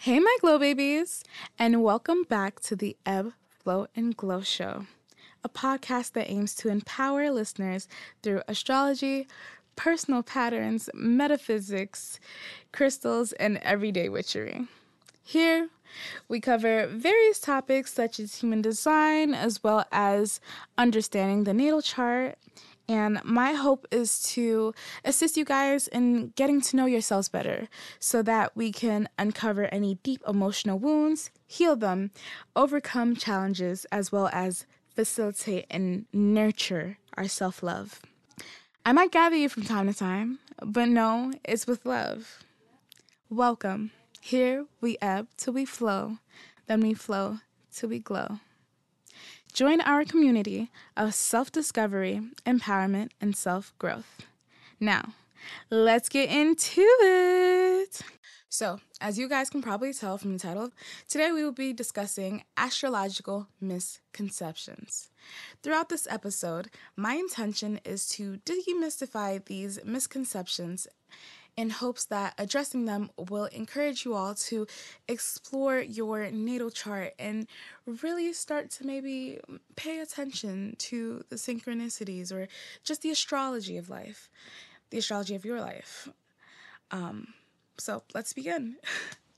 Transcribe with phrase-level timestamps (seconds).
[0.00, 1.24] Hey, my glow babies,
[1.58, 4.86] and welcome back to the Ebb, Flow, and Glow Show,
[5.42, 7.88] a podcast that aims to empower listeners
[8.22, 9.26] through astrology,
[9.74, 12.20] personal patterns, metaphysics,
[12.70, 14.68] crystals, and everyday witchery.
[15.24, 15.68] Here,
[16.28, 20.40] we cover various topics such as human design, as well as
[20.78, 22.38] understanding the natal chart
[22.88, 24.72] and my hope is to
[25.04, 27.68] assist you guys in getting to know yourselves better
[27.98, 32.10] so that we can uncover any deep emotional wounds, heal them,
[32.56, 38.00] overcome challenges, as well as facilitate and nurture our self love.
[38.86, 42.42] I might gather you from time to time, but no, it's with love.
[43.28, 43.90] Welcome.
[44.22, 46.18] Here we ebb till we flow,
[46.66, 48.40] then we flow till we glow.
[49.52, 54.22] Join our community of self discovery, empowerment, and self growth.
[54.78, 55.14] Now,
[55.70, 58.00] let's get into it.
[58.50, 60.70] So, as you guys can probably tell from the title,
[61.08, 65.10] today we will be discussing astrological misconceptions.
[65.62, 70.86] Throughout this episode, my intention is to demystify these misconceptions
[71.58, 74.64] in hopes that addressing them will encourage you all to
[75.08, 77.48] explore your natal chart and
[77.84, 79.40] really start to maybe
[79.74, 82.46] pay attention to the synchronicities or
[82.84, 84.30] just the astrology of life,
[84.90, 86.08] the astrology of your life.
[86.92, 87.34] Um,
[87.76, 88.76] so let's begin.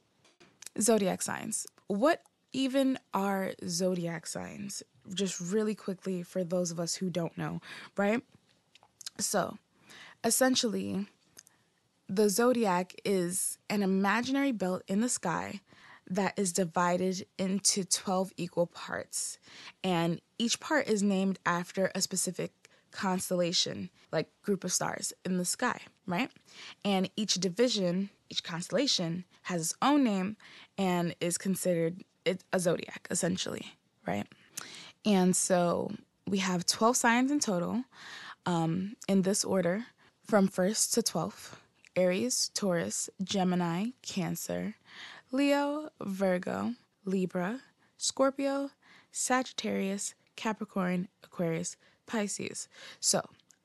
[0.78, 1.66] zodiac signs.
[1.86, 4.82] What even are zodiac signs?
[5.14, 7.62] Just really quickly for those of us who don't know,
[7.96, 8.22] right?
[9.18, 9.56] So,
[10.22, 11.06] essentially,
[12.11, 15.61] the zodiac is an imaginary belt in the sky
[16.08, 19.39] that is divided into 12 equal parts.
[19.84, 22.52] And each part is named after a specific
[22.91, 26.30] constellation, like group of stars in the sky, right?
[26.84, 30.36] And each division, each constellation has its own name
[30.77, 32.02] and is considered
[32.52, 33.74] a zodiac, essentially,
[34.05, 34.27] right?
[35.05, 35.92] And so
[36.27, 37.84] we have 12 signs in total
[38.46, 39.86] um, in this order
[40.24, 41.55] from 1st to 12th.
[41.96, 44.74] Aries, Taurus, Gemini, Cancer,
[45.33, 46.74] Leo, Virgo,
[47.05, 47.61] Libra,
[47.96, 48.70] Scorpio,
[49.12, 52.68] Sagittarius, Capricorn, Aquarius, Pisces.
[52.98, 53.23] So,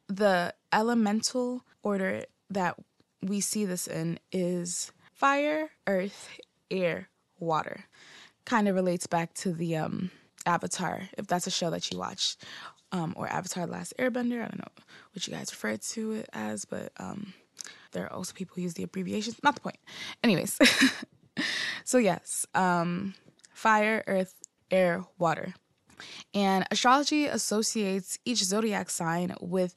[0.08, 2.76] the elemental order that
[3.22, 6.38] we see this in is fire, earth,
[6.70, 7.10] air,
[7.40, 7.86] water.
[8.46, 10.12] Kind of relates back to the um,
[10.46, 12.38] Avatar, if that's a show that you watch,
[12.92, 14.44] um, or Avatar: The Last Airbender.
[14.44, 17.34] I don't know what you guys refer to it as, but um,
[17.96, 19.38] there are also people who use the abbreviations.
[19.42, 19.80] Not the point.
[20.24, 20.60] Anyways,
[21.84, 23.16] so yes, um,
[23.54, 24.36] fire, earth,
[24.70, 25.56] air, water.
[26.34, 29.74] And astrology associates each zodiac sign with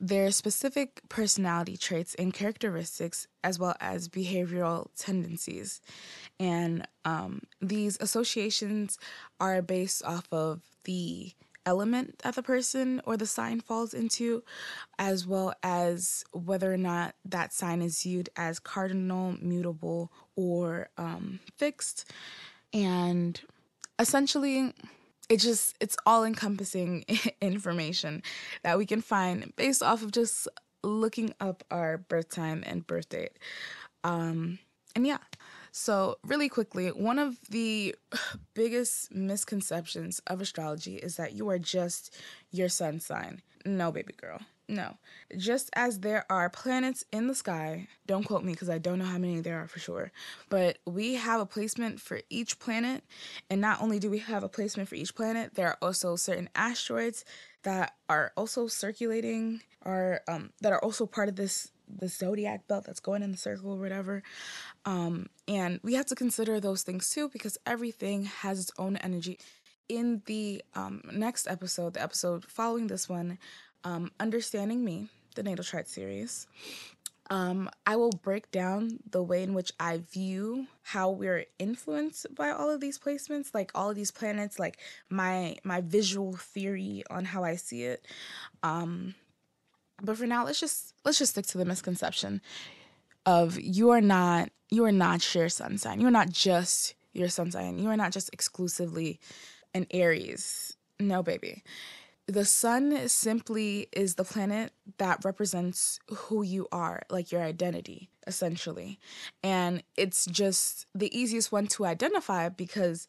[0.00, 5.82] their specific personality traits and characteristics, as well as behavioral tendencies.
[6.40, 8.98] And um, these associations
[9.38, 11.32] are based off of the
[11.68, 14.42] element that the person or the sign falls into,
[14.98, 21.40] as well as whether or not that sign is viewed as cardinal, mutable, or um,
[21.56, 22.10] fixed.
[22.72, 23.40] And
[23.98, 24.72] essentially,
[25.28, 27.04] it just it's all encompassing
[27.40, 28.22] information
[28.62, 30.48] that we can find based off of just
[30.82, 33.38] looking up our birth time and birth date.
[34.04, 34.58] Um,
[34.94, 35.18] and yeah,
[35.78, 37.94] so, really quickly, one of the
[38.54, 42.16] biggest misconceptions of astrology is that you are just
[42.50, 43.42] your sun sign.
[43.64, 44.40] No, baby girl.
[44.66, 44.96] No.
[45.36, 49.04] Just as there are planets in the sky, don't quote me because I don't know
[49.04, 50.10] how many there are for sure,
[50.50, 53.04] but we have a placement for each planet.
[53.48, 56.50] And not only do we have a placement for each planet, there are also certain
[56.56, 57.24] asteroids
[57.62, 62.84] that are also circulating are um, that are also part of this the zodiac belt
[62.84, 64.22] that's going in the circle or whatever.
[64.84, 69.38] Um, and we have to consider those things too because everything has its own energy.
[69.88, 73.38] In the um, next episode, the episode following this one,
[73.84, 76.46] um, Understanding Me, the Natal Chart series,
[77.30, 82.50] um, I will break down the way in which I view how we're influenced by
[82.50, 84.78] all of these placements, like all of these planets, like
[85.10, 88.06] my my visual theory on how I see it.
[88.62, 89.14] Um,
[90.02, 92.40] but for now, let's just let's just stick to the misconception
[93.26, 96.00] of you are not you are not your sun sign.
[96.00, 97.78] You're not just your sun sign.
[97.78, 99.18] You are not just exclusively
[99.74, 100.76] an Aries.
[101.00, 101.62] No, baby.
[102.26, 108.98] The sun simply is the planet that represents who you are, like your identity, essentially.
[109.42, 113.08] And it's just the easiest one to identify because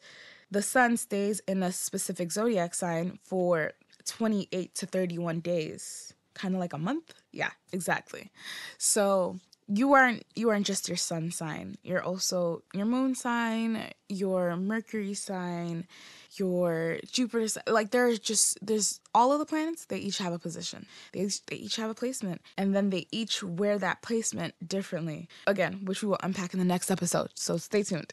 [0.50, 3.72] the sun stays in a specific zodiac sign for
[4.06, 7.14] 28 to 31 days kind of like a month.
[7.32, 8.30] Yeah, exactly.
[8.78, 9.38] So
[9.72, 11.76] you aren't you aren't just your sun sign.
[11.84, 15.86] You're also your moon sign, your Mercury sign,
[16.34, 17.62] your Jupiter sign.
[17.68, 19.84] Like there's just there's all of the planets.
[19.84, 20.86] They each have a position.
[21.12, 25.28] They each, they each have a placement, and then they each wear that placement differently.
[25.46, 27.30] Again, which we will unpack in the next episode.
[27.34, 28.12] So stay tuned.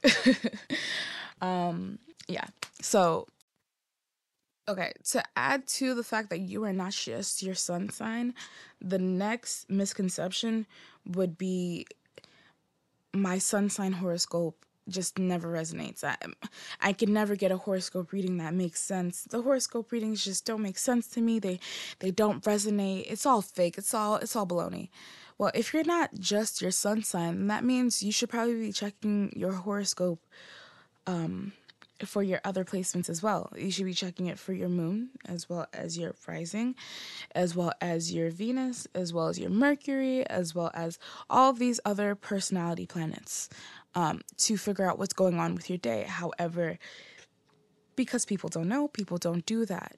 [1.42, 1.98] um,
[2.28, 2.46] yeah.
[2.82, 3.28] So
[4.70, 8.34] Okay, to add to the fact that you are not just your sun sign,
[8.82, 10.66] the next misconception
[11.06, 11.88] would be
[13.14, 16.04] my sun sign horoscope just never resonates.
[16.04, 16.16] I
[16.80, 19.24] I can never get a horoscope reading that makes sense.
[19.24, 21.40] The horoscope readings just don't make sense to me.
[21.40, 21.60] They
[22.00, 23.06] they don't resonate.
[23.10, 23.78] It's all fake.
[23.78, 24.90] It's all it's all baloney.
[25.38, 29.32] Well, if you're not just your sun sign, that means you should probably be checking
[29.36, 30.22] your horoscope
[31.08, 31.54] um
[32.06, 33.52] for your other placements as well.
[33.56, 36.76] You should be checking it for your moon as well as your rising,
[37.34, 41.00] as well as your Venus, as well as your Mercury, as well as
[41.30, 43.50] all of these other personality planets
[43.96, 46.04] um, to figure out what's going on with your day.
[46.04, 46.78] However,
[47.96, 49.98] because people don't know, people don't do that.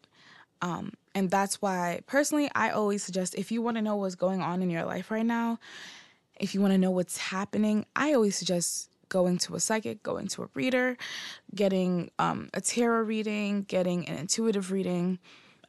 [0.62, 4.42] Um, and that's why, personally, I always suggest if you want to know what's going
[4.42, 5.60] on in your life right now,
[6.40, 10.28] if you want to know what's happening, I always suggest going to a psychic, going
[10.28, 10.98] to a reader,
[11.54, 15.20] getting um, a tarot reading, getting an intuitive reading,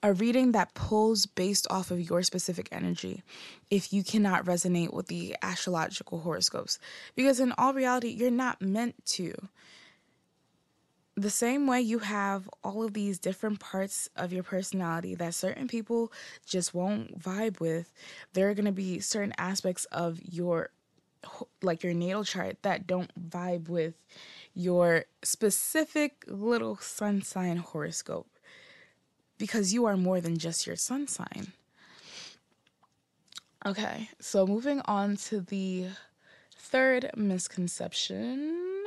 [0.02, 3.22] a reading that pulls based off of your specific energy
[3.70, 6.78] if you cannot resonate with the astrological horoscopes.
[7.14, 9.34] Because in all reality, you're not meant to.
[11.16, 15.68] The same way you have all of these different parts of your personality that certain
[15.68, 16.12] people
[16.46, 17.92] just won't vibe with,
[18.32, 20.70] there are going to be certain aspects of your
[21.62, 23.94] like your natal chart that don't vibe with
[24.54, 28.28] your specific little sun sign horoscope
[29.38, 31.52] because you are more than just your sun sign.
[33.64, 35.86] Okay, so moving on to the
[36.56, 38.84] third misconception.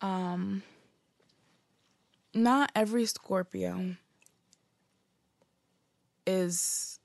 [0.00, 0.62] Um,
[2.34, 3.96] not every Scorpio
[6.26, 6.97] is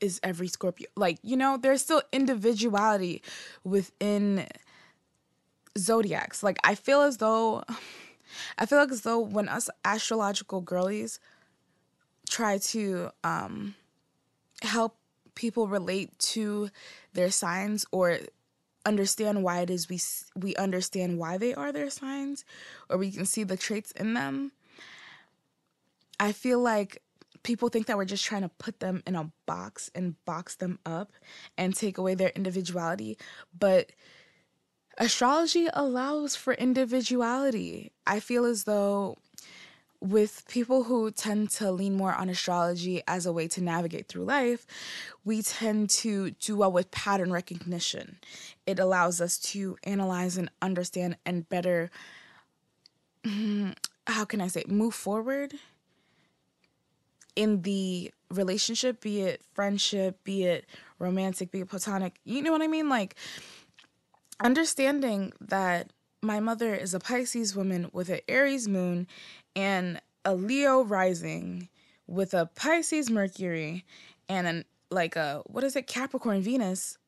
[0.00, 0.88] is every Scorpio.
[0.96, 3.22] Like, you know, there's still individuality
[3.64, 4.46] within
[5.76, 6.42] zodiacs.
[6.42, 7.64] Like, I feel as though,
[8.58, 11.18] I feel like as though when us astrological girlies
[12.28, 13.74] try to um,
[14.62, 14.96] help
[15.34, 16.68] people relate to
[17.14, 18.18] their signs or
[18.84, 20.00] understand why it is we
[20.34, 22.44] we understand why they are their signs
[22.88, 24.50] or we can see the traits in them
[26.18, 27.02] i feel like
[27.42, 30.78] people think that we're just trying to put them in a box and box them
[30.84, 31.12] up
[31.56, 33.18] and take away their individuality.
[33.58, 33.92] But
[34.98, 37.92] astrology allows for individuality.
[38.06, 39.18] I feel as though
[40.00, 44.24] with people who tend to lean more on astrology as a way to navigate through
[44.24, 44.66] life,
[45.24, 48.18] we tend to do well with pattern recognition.
[48.66, 51.90] It allows us to analyze and understand and better,
[54.06, 55.54] how can I say, move forward
[57.38, 60.66] in the relationship, be it friendship, be it
[60.98, 62.18] romantic, be it platonic.
[62.24, 62.88] You know what I mean?
[62.88, 63.14] Like
[64.40, 69.06] understanding that my mother is a Pisces woman with an Aries moon
[69.54, 71.68] and a Leo rising
[72.08, 73.84] with a Pisces Mercury
[74.28, 76.98] and an like a what is it Capricorn Venus.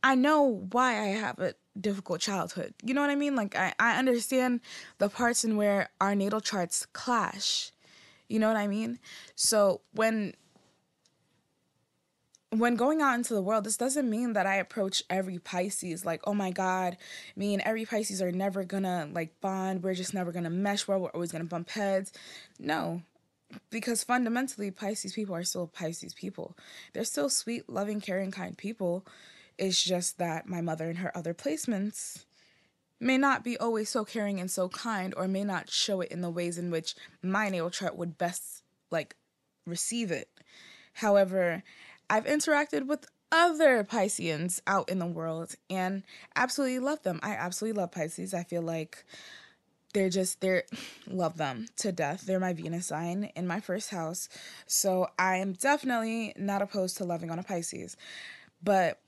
[0.00, 2.72] I know why I have a difficult childhood.
[2.84, 3.34] You know what I mean?
[3.34, 4.60] Like I, I understand
[4.98, 7.72] the parts in where our natal charts clash.
[8.28, 8.98] You know what I mean?
[9.34, 10.34] So when
[12.50, 16.20] when going out into the world, this doesn't mean that I approach every Pisces like,
[16.24, 16.96] oh my God,
[17.34, 19.82] me and every Pisces are never gonna like bond.
[19.82, 21.00] We're just never gonna mesh well.
[21.00, 22.12] We're always gonna bump heads.
[22.58, 23.02] No,
[23.70, 26.56] because fundamentally, Pisces people are still Pisces people.
[26.92, 29.06] They're still sweet, loving, caring, kind people.
[29.58, 32.25] It's just that my mother and her other placements
[32.98, 36.20] may not be always so caring and so kind or may not show it in
[36.20, 39.16] the ways in which my natal chart would best like
[39.66, 40.28] receive it.
[40.94, 41.62] However,
[42.08, 47.20] I've interacted with other Pisceans out in the world and absolutely love them.
[47.22, 48.32] I absolutely love Pisces.
[48.32, 49.04] I feel like
[49.92, 50.64] they're just they're
[51.06, 52.22] love them to death.
[52.22, 54.28] They're my Venus sign in my first house.
[54.66, 57.96] So I am definitely not opposed to loving on a Pisces.
[58.62, 59.00] But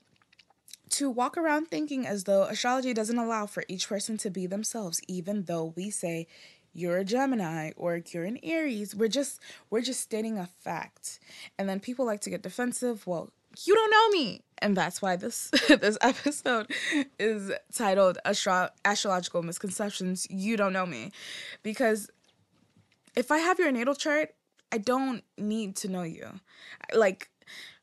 [0.99, 4.99] to walk around thinking as though astrology doesn't allow for each person to be themselves
[5.07, 6.27] even though we say
[6.73, 8.93] you're a Gemini or you're an Aries.
[8.93, 9.39] We're just
[9.69, 11.19] we're just stating a fact.
[11.57, 13.07] And then people like to get defensive.
[13.07, 13.31] Well
[13.65, 14.41] you don't know me.
[14.59, 16.69] And that's why this this episode
[17.17, 20.27] is titled Astro- astrological misconceptions.
[20.29, 21.11] You don't know me.
[21.63, 22.09] Because
[23.15, 24.35] if I have your natal chart
[24.71, 26.39] I don't need to know you.
[26.93, 27.29] Like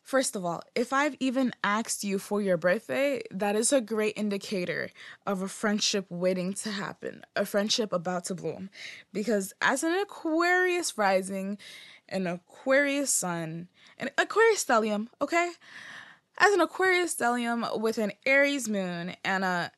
[0.06, 4.16] First of all, if I've even asked you for your birthday, that is a great
[4.16, 4.90] indicator
[5.26, 8.70] of a friendship waiting to happen, a friendship about to bloom.
[9.12, 11.58] Because as an Aquarius rising,
[12.08, 13.66] an Aquarius sun,
[13.98, 15.50] an Aquarius stellium, okay?
[16.38, 19.72] As an Aquarius stellium with an Aries moon and a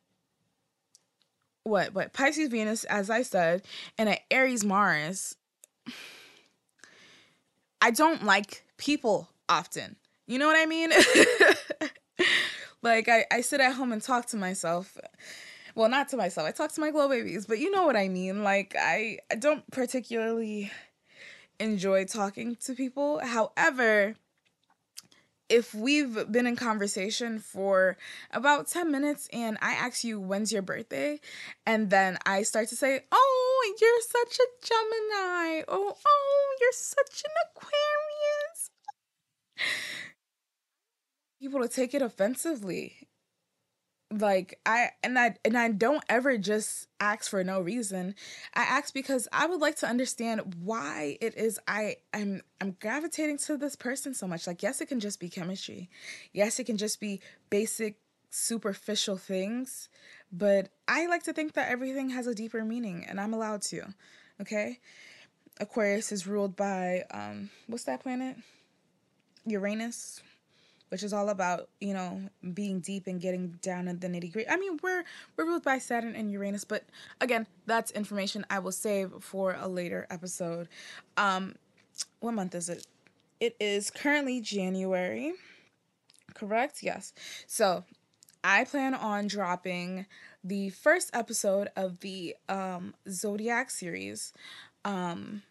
[1.62, 3.62] what what Pisces Venus, as I said,
[3.96, 5.36] and an Aries Mars.
[7.80, 9.96] I don't like people often.
[10.28, 10.90] You know what I mean?
[12.82, 14.98] like I, I sit at home and talk to myself.
[15.74, 16.46] Well, not to myself.
[16.46, 18.44] I talk to my glow babies, but you know what I mean.
[18.44, 20.70] Like I, I don't particularly
[21.58, 23.20] enjoy talking to people.
[23.20, 24.16] However,
[25.48, 27.96] if we've been in conversation for
[28.30, 31.20] about 10 minutes and I ask you when's your birthday
[31.64, 37.22] and then I start to say, "Oh, you're such a Gemini." Oh, oh, you're such
[37.24, 37.87] an Aquarius
[41.40, 43.08] people to take it offensively.
[44.10, 48.14] Like i and i and i don't ever just ask for no reason.
[48.54, 53.36] I ask because i would like to understand why it is i i'm i'm gravitating
[53.38, 54.46] to this person so much.
[54.46, 55.90] Like yes it can just be chemistry.
[56.32, 57.98] Yes it can just be basic
[58.30, 59.90] superficial things.
[60.32, 63.92] But i like to think that everything has a deeper meaning and i'm allowed to
[64.40, 64.78] okay?
[65.60, 68.36] Aquarius is ruled by um what's that planet?
[69.44, 70.22] Uranus
[70.88, 72.22] which is all about you know
[72.54, 74.48] being deep and getting down in the nitty gritty.
[74.48, 75.04] I mean, we're
[75.36, 76.84] we're ruled by Saturn and Uranus, but
[77.20, 80.68] again, that's information I will save for a later episode.
[81.16, 81.54] Um,
[82.20, 82.86] what month is it?
[83.40, 85.32] It is currently January.
[86.34, 86.82] Correct?
[86.82, 87.12] Yes.
[87.46, 87.84] So
[88.44, 90.06] I plan on dropping
[90.44, 94.32] the first episode of the um, Zodiac series.
[94.84, 95.42] Um,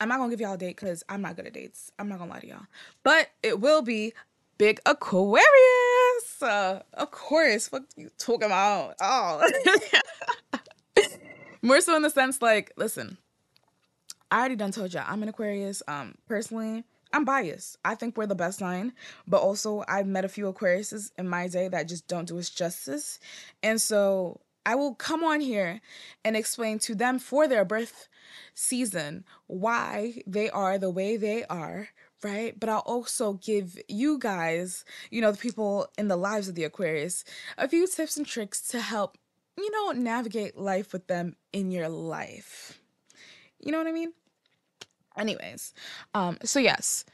[0.00, 1.90] I'm not gonna give y'all a date because I'm not good at dates.
[1.98, 2.66] I'm not gonna lie to y'all.
[3.02, 4.14] But it will be
[4.58, 6.42] big Aquarius.
[6.42, 8.94] Uh, of course, what you talking about?
[9.00, 9.48] Oh,
[11.62, 13.16] more so in the sense like, listen,
[14.30, 15.82] I already done told you I'm an Aquarius.
[15.88, 17.78] Um, personally, I'm biased.
[17.84, 18.92] I think we're the best sign,
[19.26, 22.50] but also I've met a few Aquariuses in my day that just don't do us
[22.50, 23.18] justice,
[23.62, 25.80] and so I will come on here
[26.24, 28.08] and explain to them for their birth
[28.54, 31.88] season why they are the way they are
[32.22, 32.58] right?
[32.58, 36.64] But I'll also give you guys, you know, the people in the lives of the
[36.64, 37.24] Aquarius,
[37.56, 39.16] a few tips and tricks to help,
[39.56, 42.80] you know, navigate life with them in your life.
[43.60, 44.12] You know what I mean?
[45.16, 45.74] Anyways,
[46.14, 47.04] um, so yes,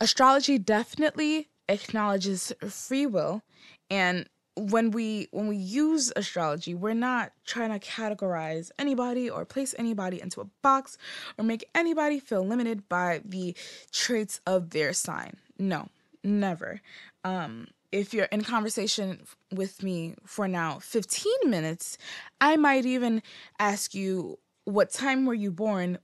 [0.00, 3.42] astrology definitely acknowledges free will
[3.90, 4.26] and
[4.58, 10.20] when we when we use astrology we're not trying to categorize anybody or place anybody
[10.20, 10.98] into a box
[11.38, 13.56] or make anybody feel limited by the
[13.92, 15.34] traits of their sign.
[15.58, 15.88] No
[16.24, 16.80] never.
[17.24, 21.96] Um if you're in conversation with me for now 15 minutes
[22.38, 23.22] i might even
[23.58, 25.96] ask you what time were you born?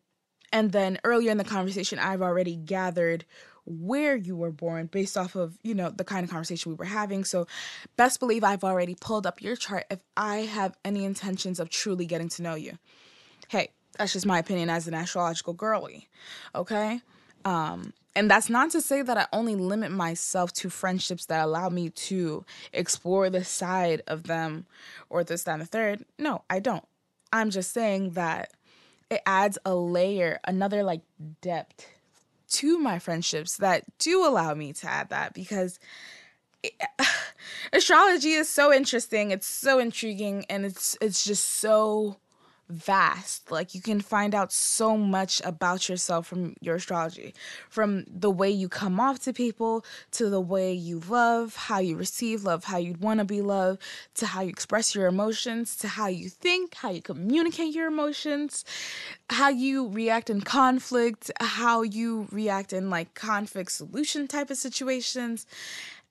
[0.50, 3.26] And then earlier in the conversation i've already gathered
[3.66, 6.85] where you were born based off of, you know, the kind of conversation we were
[6.85, 7.25] having.
[7.25, 7.47] So,
[7.97, 12.06] best believe I've already pulled up your chart if I have any intentions of truly
[12.06, 12.78] getting to know you.
[13.49, 16.09] Hey, that's just my opinion as an astrological girly.
[16.54, 17.00] Okay?
[17.44, 21.68] Um, and that's not to say that I only limit myself to friendships that allow
[21.68, 24.66] me to explore the side of them
[25.11, 26.04] or this, that, and the third.
[26.18, 26.85] No, I don't.
[27.33, 28.52] I'm just saying that
[29.11, 31.02] it adds a layer, another like
[31.40, 31.87] depth
[32.54, 35.78] to my friendships that do allow me to add that because
[36.62, 36.73] it,
[37.73, 42.16] astrology is so interesting it's so intriguing and it's it's just so
[42.68, 43.50] vast.
[43.50, 47.35] Like you can find out so much about yourself from your astrology,
[47.68, 51.97] from the way you come off to people, to the way you love, how you
[51.97, 53.83] receive love, how you'd want to be loved,
[54.14, 58.64] to how you express your emotions, to how you think, how you communicate your emotions,
[59.30, 65.47] how you react in conflict, how you react in like conflict solution type of situations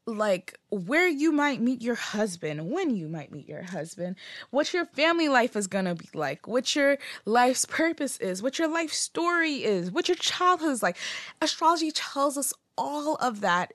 [0.06, 4.16] like where you might meet your husband, when you might meet your husband,
[4.50, 8.68] what your family life is gonna be like, what your life's purpose is, what your
[8.68, 10.98] life story is, what your childhood is like.
[11.42, 13.74] Astrology tells us all of that.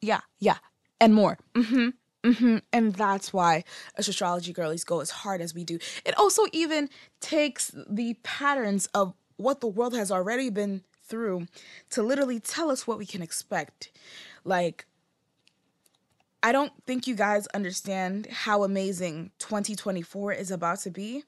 [0.00, 0.58] Yeah, yeah,
[1.00, 1.38] and more.
[1.54, 1.88] Mm-hmm.
[2.24, 2.58] Mm-hmm.
[2.72, 3.64] And that's why
[3.96, 5.78] us astrology girlies go as hard as we do.
[6.04, 11.46] It also even takes the patterns of what the world has already been through
[11.90, 13.90] to literally tell us what we can expect.
[14.44, 14.86] Like
[16.48, 21.24] I don't think you guys understand how amazing 2024 is about to be,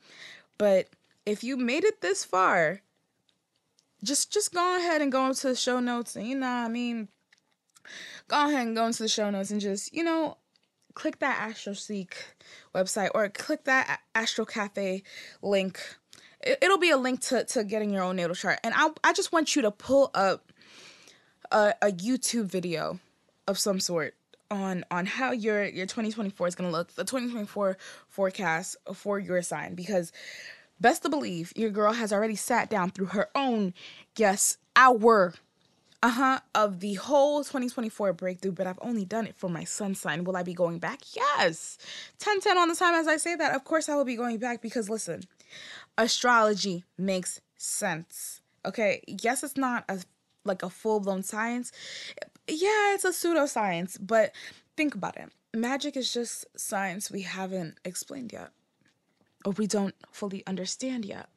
[0.57, 0.89] but
[1.27, 2.81] if you made it this far,
[4.03, 7.09] just just go ahead and go into the show notes and you know I mean
[8.29, 10.39] go ahead and go into the show notes and just, you know,
[10.95, 12.12] click that AstroSeek
[12.75, 15.03] website or click that Astro Cafe
[15.43, 15.99] link.
[16.41, 18.59] It'll be a link to, to getting your own natal chart.
[18.65, 20.50] And I, I just want you to pull up
[21.53, 23.00] a, a YouTube video
[23.47, 24.15] of some sort
[24.50, 27.76] on on how your your 2024 is going to look the 2024
[28.09, 30.12] forecast for your sign because
[30.80, 33.73] best to believe your girl has already sat down through her own
[34.14, 35.35] guess hour
[36.02, 40.25] uh-huh of the whole 2024 breakthrough but i've only done it for my sun sign.
[40.25, 41.00] Will i be going back?
[41.14, 41.78] Yes.
[42.19, 44.38] 10 10 on the time as i say that of course i will be going
[44.38, 45.23] back because listen
[45.97, 49.02] astrology makes sense okay?
[49.07, 50.00] Yes it's not a
[50.45, 51.71] like a full-blown science
[52.50, 54.33] yeah it's a pseudoscience but
[54.76, 58.50] think about it magic is just science we haven't explained yet
[59.45, 61.28] or we don't fully understand yet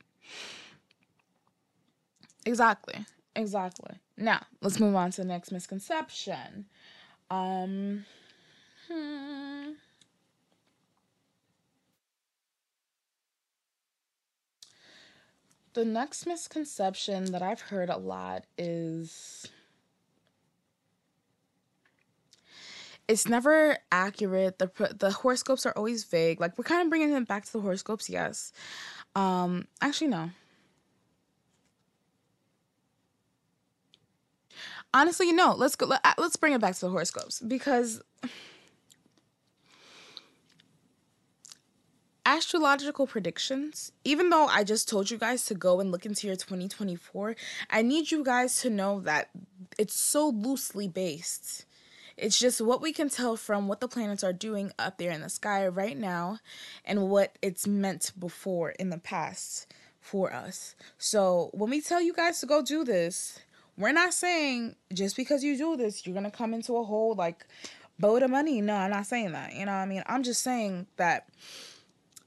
[2.45, 3.05] exactly
[3.35, 6.65] exactly now, let's move on to the next misconception.
[7.29, 8.05] Um,
[8.87, 9.71] hmm.
[15.73, 19.47] The next misconception that I've heard a lot is
[23.07, 24.59] it's never accurate.
[24.59, 26.39] The the horoscopes are always vague.
[26.39, 28.51] Like we're kind of bringing them back to the horoscopes, yes.
[29.15, 30.31] Um, actually, no.
[34.93, 35.53] honestly, no.
[35.53, 35.91] Let's go.
[35.91, 38.01] Uh, let's bring it back to the horoscopes because
[42.25, 46.35] astrological predictions, even though I just told you guys to go and look into your
[46.35, 47.35] 2024,
[47.69, 49.29] I need you guys to know that
[49.77, 51.65] it's so loosely based.
[52.17, 55.21] It's just what we can tell from what the planets are doing up there in
[55.21, 56.39] the sky right now
[56.85, 60.75] and what it's meant before in the past for us.
[60.97, 63.39] So, when we tell you guys to go do this,
[63.77, 67.45] we're not saying just because you do this, you're gonna come into a whole like
[67.99, 68.61] boat of money.
[68.61, 69.53] No, I'm not saying that.
[69.53, 70.03] You know what I mean?
[70.05, 71.29] I'm just saying that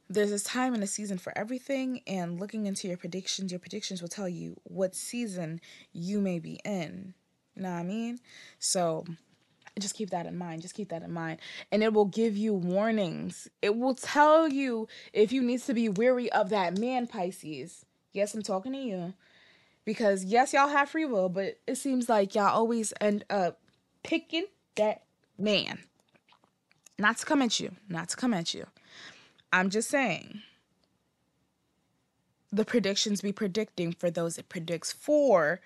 [0.08, 4.00] there's a time and a season for everything and looking into your predictions your predictions
[4.00, 5.60] will tell you what season
[5.92, 7.14] you may be in
[7.54, 8.18] you know what i mean
[8.58, 9.04] so
[9.78, 11.38] just keep that in mind just keep that in mind.
[11.70, 13.48] And it will give you warnings.
[13.60, 17.84] It will tell you if you need to be weary of that man pisces.
[18.12, 19.14] Yes i'm talking to you.
[19.84, 23.60] Because yes, y'all have free will, but it seems like y'all always end up
[24.02, 25.04] picking that
[25.38, 25.78] man.
[26.98, 28.66] Not to come at you, not to come at you.
[29.52, 30.42] I'm just saying
[32.50, 35.60] the predictions be predicting for those it predicts for,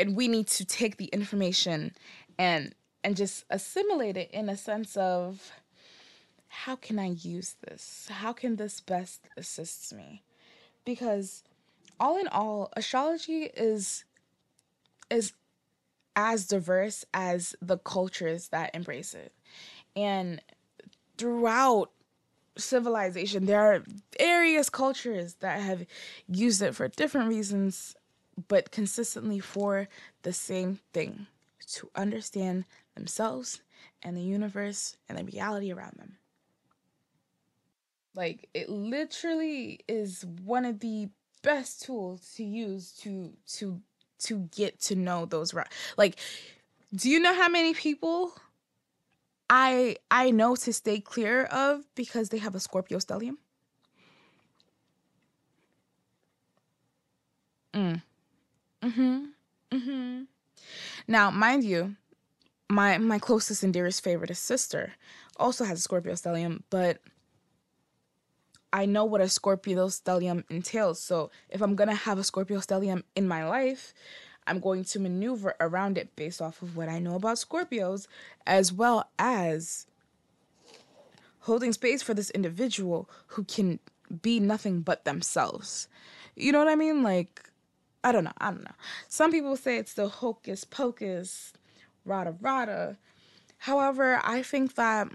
[0.00, 1.94] and we need to take the information
[2.38, 2.74] and
[3.08, 5.50] and just assimilate it in a sense of
[6.48, 8.06] how can I use this?
[8.10, 10.22] How can this best assist me?
[10.84, 11.42] Because
[11.98, 14.04] all in all, astrology is
[15.08, 15.32] is
[16.16, 19.32] as diverse as the cultures that embrace it.
[19.96, 20.42] And
[21.16, 21.90] throughout
[22.58, 23.82] civilization, there are
[24.18, 25.86] various cultures that have
[26.28, 27.96] used it for different reasons,
[28.48, 29.88] but consistently for
[30.24, 31.26] the same thing
[31.68, 32.64] to understand
[32.98, 33.62] themselves
[34.02, 36.18] and the universe and the reality around them.
[38.14, 41.08] Like, it literally is one of the
[41.42, 43.80] best tools to use to to
[44.18, 45.54] to get to know those
[45.96, 46.18] like
[46.92, 48.32] do you know how many people
[49.48, 53.36] i i know to stay clear of because they have a scorpio stellium
[57.72, 58.02] mm.
[58.82, 59.24] mm-hmm
[59.70, 60.22] mm-hmm
[61.06, 61.94] now mind you
[62.68, 64.92] my my closest and dearest favorite is sister
[65.36, 67.00] also has a scorpio stellium but
[68.72, 71.00] I know what a Scorpio stellium entails.
[71.00, 73.94] So if I'm to have a Scorpio stellium in my life,
[74.46, 78.06] I'm going to maneuver around it based off of what I know about Scorpios,
[78.46, 79.86] as well as
[81.40, 83.78] holding space for this individual who can
[84.22, 85.88] be nothing but themselves.
[86.36, 87.02] You know what I mean?
[87.02, 87.50] Like,
[88.04, 88.32] I don't know.
[88.38, 88.76] I don't know.
[89.08, 91.52] Some people say it's the hocus pocus,
[92.08, 92.96] rada rada.
[93.58, 95.08] However, I think that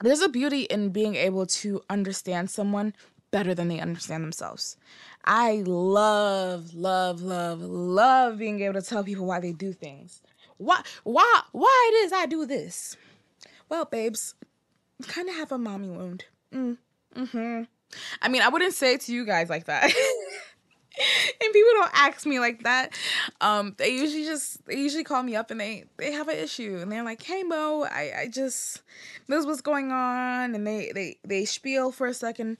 [0.00, 2.94] there's a beauty in being able to understand someone
[3.30, 4.76] better than they understand themselves.
[5.24, 10.20] I love, love, love, love being able to tell people why they do things.
[10.58, 12.96] Why, why, why it is I do this?
[13.68, 14.34] Well, babes,
[15.06, 16.24] kind of have a mommy wound.
[16.52, 16.76] Mm,
[17.16, 17.62] hmm
[18.20, 19.92] I mean, I wouldn't say to you guys like that.
[20.98, 22.98] and people don't ask me like that.
[23.40, 26.78] Um, they usually just they usually call me up and they they have an issue
[26.80, 28.82] and they're like, "Hey Mo, I I just
[29.28, 32.58] this is what's going on," and they they they spiel for a second.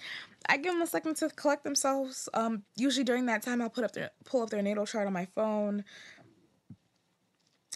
[0.49, 2.29] I give them a second to collect themselves.
[2.35, 5.13] Um, usually during that time, I'll put up their pull up their natal chart on
[5.13, 5.85] my phone,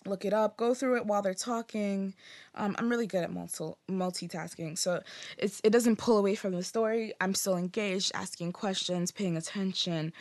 [0.07, 2.15] look it up, go through it while they're talking.
[2.55, 5.03] Um, I'm really good at multi- multitasking, so
[5.39, 7.13] it's it doesn't pull away from the story.
[7.21, 10.13] I'm still engaged, asking questions, paying attention.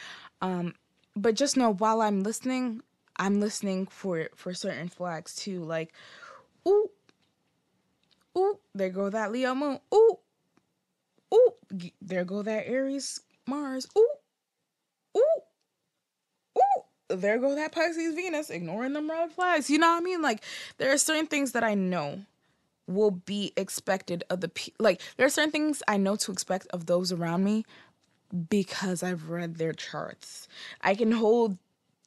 [0.45, 0.75] Um,
[1.15, 2.81] but just know while I'm listening,
[3.17, 5.91] I'm listening for for certain flags too, like,
[6.67, 6.91] ooh,
[8.38, 10.19] ooh, there go that Leo moon, ooh,
[11.34, 11.53] ooh,
[11.99, 14.08] there go that Aries Mars, ooh,
[15.17, 15.41] ooh,
[16.60, 19.67] ooh there go that Pisces Venus, ignoring them red flags.
[19.67, 20.21] You know what I mean?
[20.21, 20.43] Like
[20.77, 22.21] there are certain things that I know
[22.88, 26.67] will be expected of the pe- like there are certain things I know to expect
[26.67, 27.65] of those around me
[28.36, 30.48] because I've read their charts.
[30.82, 31.58] I can hold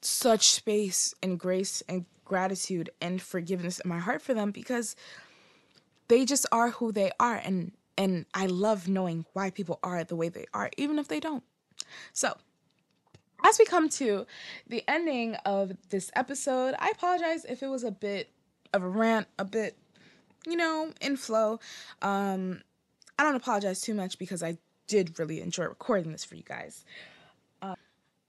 [0.00, 4.94] such space and grace and gratitude and forgiveness in my heart for them because
[6.08, 10.14] they just are who they are and and I love knowing why people are the
[10.14, 11.42] way they are even if they don't.
[12.12, 12.36] So,
[13.44, 14.24] as we come to
[14.68, 18.30] the ending of this episode, I apologize if it was a bit
[18.72, 19.76] of a rant, a bit,
[20.46, 21.58] you know, in flow.
[22.02, 22.60] Um,
[23.18, 26.84] I don't apologize too much because I did really enjoy recording this for you guys.
[27.62, 27.76] Um,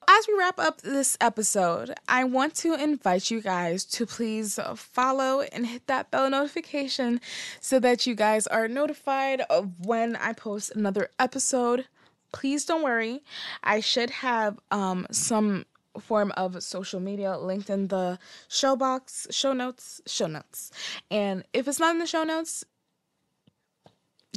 [0.08, 5.42] as we wrap up this episode, I want to invite you guys to please follow
[5.42, 7.20] and hit that bell notification
[7.60, 11.86] so that you guys are notified of when I post another episode
[12.32, 13.22] please don't worry.
[13.64, 15.66] I should have um, some
[16.00, 20.72] form of social media linked in the show box, show notes, show notes.
[21.10, 22.64] And if it's not in the show notes,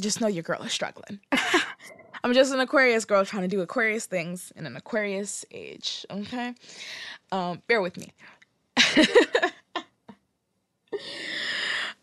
[0.01, 1.21] just know your girl is struggling.
[2.25, 6.55] I'm just an Aquarius girl trying to do Aquarius things in an Aquarius age, okay?
[7.33, 8.13] Um, bear with me.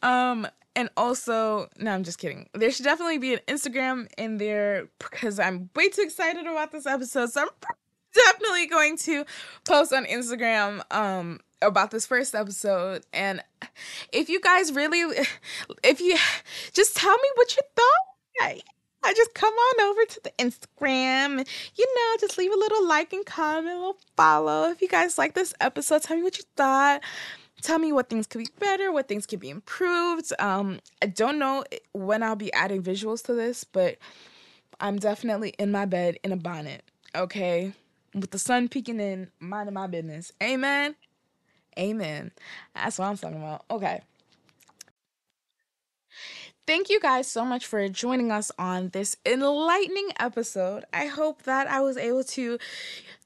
[0.02, 2.50] um, and also, no, I'm just kidding.
[2.54, 6.86] There should definitely be an Instagram in there because I'm way too excited about this
[6.86, 7.32] episode.
[7.32, 7.50] So I'm
[8.14, 9.26] definitely going to
[9.66, 13.44] post on Instagram um about this first episode and
[14.14, 15.02] if you guys really
[15.84, 16.18] if you
[16.72, 18.56] just tell me what you thought
[19.04, 22.88] I just come on over to the Instagram and you know just leave a little
[22.88, 26.38] like and comment a little follow if you guys like this episode tell me what
[26.38, 27.02] you thought
[27.62, 30.32] tell me what things could be better, what things could be improved.
[30.40, 33.98] Um, I don't know when I'll be adding visuals to this, but
[34.80, 36.84] I'm definitely in my bed in a bonnet,
[37.16, 37.74] okay?
[38.14, 40.32] With the sun peeking in, minding my business.
[40.42, 40.96] Amen.
[41.78, 42.32] Amen.
[42.74, 43.66] That's what I'm talking about.
[43.70, 44.02] Okay.
[46.70, 50.86] Thank you guys so much for joining us on this enlightening episode.
[50.94, 52.60] I hope that I was able to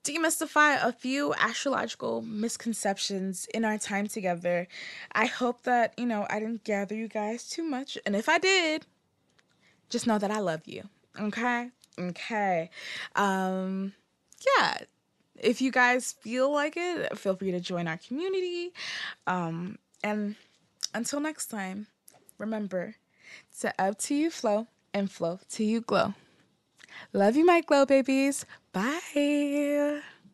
[0.06, 4.70] demystify a few astrological misconceptions in our time together.
[5.12, 7.98] I hope that, you know, I didn't gather you guys too much.
[8.06, 8.86] And if I did,
[9.90, 10.84] just know that I love you.
[11.20, 11.70] Okay?
[12.00, 12.70] Okay.
[13.18, 13.92] Um
[14.58, 14.78] yeah.
[15.36, 18.72] If you guys feel like it, feel free to join our community.
[19.28, 20.38] Um and
[20.94, 21.88] until next time,
[22.38, 22.96] remember
[23.62, 26.14] to Up to you flow and flow to you glow.
[27.12, 28.46] Love you, my glow babies.
[28.72, 30.02] Bye.